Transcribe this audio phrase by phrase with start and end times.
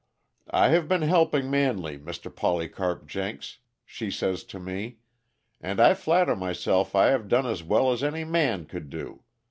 [0.49, 2.35] "'I have been helping Manley, Mr.
[2.35, 4.97] Polycarp Jenks,' she says to me,
[5.61, 9.21] 'and I flatter myself I have done as well as any man could do.'